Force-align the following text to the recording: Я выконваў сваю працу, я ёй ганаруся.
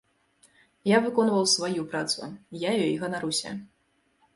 Я 0.95 1.01
выконваў 1.03 1.47
сваю 1.55 1.87
працу, 1.95 2.21
я 2.67 2.71
ёй 2.87 3.01
ганаруся. 3.05 3.59